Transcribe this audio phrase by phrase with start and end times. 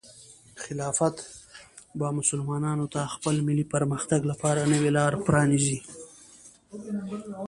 [0.63, 1.15] خلافت
[1.97, 5.79] به مسلمانانو ته د خپل ملي پرمختګ لپاره نوې لارې پرانیزي.